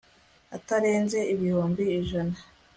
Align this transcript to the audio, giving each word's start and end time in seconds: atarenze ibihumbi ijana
atarenze 0.57 1.19
ibihumbi 1.33 1.83
ijana 2.01 2.37